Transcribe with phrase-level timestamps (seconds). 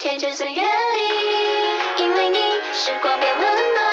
[0.00, 2.38] 贴着岁月里因为你
[2.72, 3.44] 时光变温
[3.74, 3.89] 暖。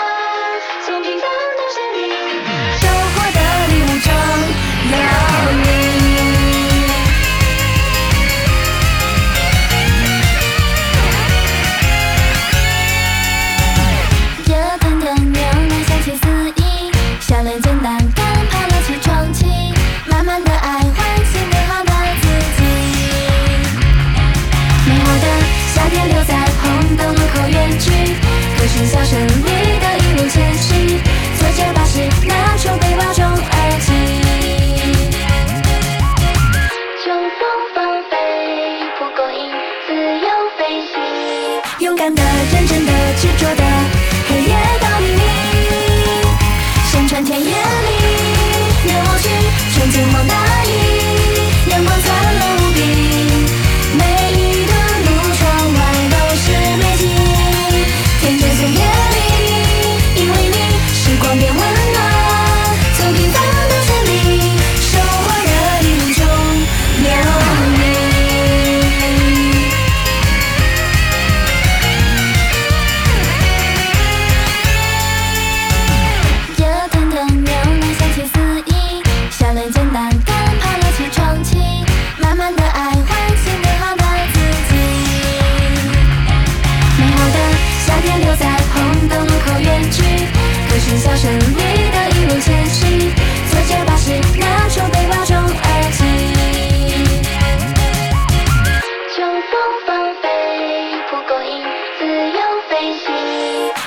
[28.86, 29.49] 小跳声律
[29.98, 31.02] 一路前行
[32.27, 33.91] 拿出背包中耳机
[37.73, 38.16] 放飞
[38.99, 39.52] 蒲公英
[39.88, 40.27] 自由
[40.58, 40.94] 飞行。
[41.80, 42.21] 勇敢的
[42.54, 43.66] 认真的执着的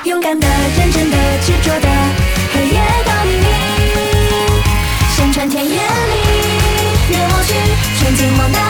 [0.04, 0.46] 勇敢的、
[0.78, 1.88] 认真的、执着的，
[2.54, 3.46] 黑夜到黎明，
[5.14, 5.80] 山川田野里，
[7.10, 7.52] 远望去，
[7.98, 8.69] 纯净荒大。